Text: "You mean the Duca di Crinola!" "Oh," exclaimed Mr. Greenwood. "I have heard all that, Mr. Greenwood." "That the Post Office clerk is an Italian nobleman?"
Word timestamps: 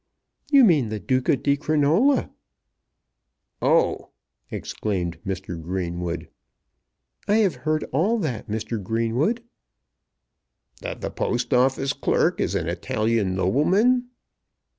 "You 0.51 0.63
mean 0.63 0.89
the 0.89 0.99
Duca 0.99 1.37
di 1.37 1.55
Crinola!" 1.55 2.31
"Oh," 3.61 4.09
exclaimed 4.49 5.19
Mr. 5.23 5.61
Greenwood. 5.61 6.27
"I 7.27 7.35
have 7.35 7.53
heard 7.53 7.83
all 7.91 8.17
that, 8.17 8.47
Mr. 8.47 8.81
Greenwood." 8.81 9.43
"That 10.81 11.01
the 11.01 11.11
Post 11.11 11.53
Office 11.53 11.93
clerk 11.93 12.39
is 12.41 12.55
an 12.55 12.67
Italian 12.67 13.35
nobleman?" 13.35 14.07